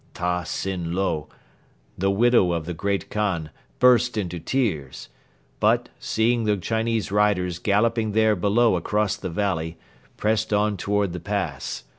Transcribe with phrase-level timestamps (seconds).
[0.15, 1.29] Ta Sin Lo,
[1.95, 5.09] the widow of the Great Khan, burst into tears;
[5.59, 9.77] but, seeing the Chinese riders galloping there below across the valley,
[10.17, 11.83] pressed on toward the pass.